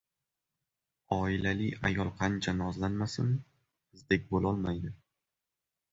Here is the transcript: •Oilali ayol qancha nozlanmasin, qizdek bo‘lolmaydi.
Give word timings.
•Oilali 1.17 1.67
ayol 1.89 2.09
qancha 2.23 2.55
nozlanmasin, 2.63 3.29
qizdek 3.95 4.29
bo‘lolmaydi. 4.33 4.95